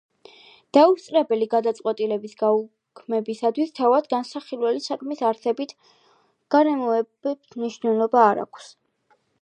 დაუსწრებელი 0.77 1.47
გადაწყვეტილების 1.51 2.33
გაუქმებისათვის 2.39 3.75
თავად 3.81 4.09
განსახილველი 4.15 4.83
საქმის 4.87 5.23
არსებით 5.33 5.77
გარემოებებს 6.57 7.57
მნიშვნელობა 7.63 8.27
არ 8.33 8.45
აქვს. 8.47 8.77